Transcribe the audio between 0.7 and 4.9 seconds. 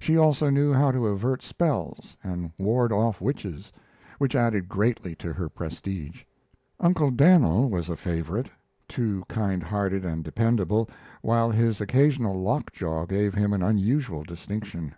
how to avert spells and ward off witches, which added